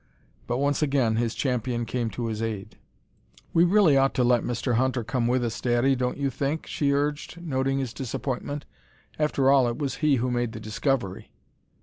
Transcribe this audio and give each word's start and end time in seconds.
But 0.47 0.57
once 0.57 0.81
again 0.81 1.17
his 1.17 1.35
champion 1.35 1.85
came 1.85 2.09
to 2.09 2.25
his 2.25 2.41
aid. 2.41 2.79
"We 3.53 3.63
really 3.63 3.95
ought 3.97 4.15
to 4.15 4.23
let 4.23 4.41
Mr. 4.41 4.73
Hunter 4.77 5.03
come 5.03 5.27
with 5.27 5.45
us, 5.45 5.61
daddy, 5.61 5.95
don't 5.95 6.17
you 6.17 6.31
think?" 6.31 6.65
she 6.65 6.91
urged, 6.91 7.39
noting 7.39 7.77
his 7.77 7.93
disappointment. 7.93 8.65
"After 9.19 9.51
all, 9.51 9.67
it 9.67 9.77
was 9.77 9.97
he 9.97 10.15
who 10.15 10.31
made 10.31 10.53
the 10.53 10.59
discovery." 10.59 11.29